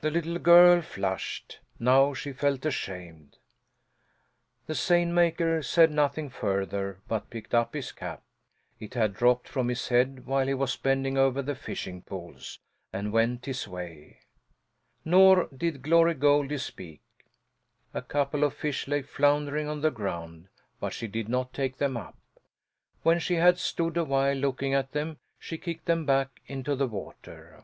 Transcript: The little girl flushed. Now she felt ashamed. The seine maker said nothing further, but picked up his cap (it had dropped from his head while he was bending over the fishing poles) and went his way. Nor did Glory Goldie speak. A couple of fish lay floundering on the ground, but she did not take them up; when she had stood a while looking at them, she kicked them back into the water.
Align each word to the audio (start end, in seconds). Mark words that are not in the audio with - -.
The 0.00 0.10
little 0.10 0.40
girl 0.40 0.82
flushed. 0.82 1.60
Now 1.78 2.12
she 2.12 2.32
felt 2.32 2.66
ashamed. 2.66 3.36
The 4.66 4.74
seine 4.74 5.12
maker 5.12 5.62
said 5.62 5.92
nothing 5.92 6.28
further, 6.28 6.98
but 7.06 7.30
picked 7.30 7.54
up 7.54 7.72
his 7.72 7.92
cap 7.92 8.24
(it 8.80 8.94
had 8.94 9.14
dropped 9.14 9.46
from 9.48 9.68
his 9.68 9.86
head 9.90 10.26
while 10.26 10.48
he 10.48 10.54
was 10.54 10.74
bending 10.76 11.16
over 11.16 11.40
the 11.40 11.54
fishing 11.54 12.02
poles) 12.02 12.58
and 12.92 13.12
went 13.12 13.44
his 13.46 13.68
way. 13.68 14.22
Nor 15.04 15.48
did 15.56 15.82
Glory 15.82 16.14
Goldie 16.14 16.58
speak. 16.58 17.02
A 17.94 18.02
couple 18.02 18.42
of 18.42 18.54
fish 18.54 18.88
lay 18.88 19.02
floundering 19.02 19.68
on 19.68 19.82
the 19.82 19.92
ground, 19.92 20.48
but 20.80 20.92
she 20.92 21.06
did 21.06 21.28
not 21.28 21.52
take 21.52 21.76
them 21.78 21.96
up; 21.96 22.18
when 23.04 23.20
she 23.20 23.34
had 23.36 23.56
stood 23.56 23.96
a 23.96 24.02
while 24.02 24.34
looking 24.34 24.74
at 24.74 24.90
them, 24.90 25.20
she 25.38 25.58
kicked 25.58 25.84
them 25.84 26.04
back 26.04 26.40
into 26.48 26.74
the 26.74 26.88
water. 26.88 27.62